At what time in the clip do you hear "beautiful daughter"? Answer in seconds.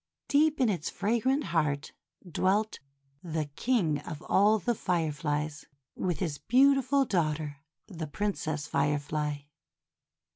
6.39-7.57